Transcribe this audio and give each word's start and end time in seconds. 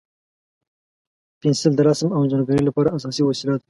پنسل 1.39 1.71
د 1.77 1.81
رسم 1.87 2.09
او 2.13 2.19
انځورګرۍ 2.23 2.61
لپاره 2.65 2.93
اساسي 2.97 3.21
وسیله 3.25 3.51
ده. 3.57 3.59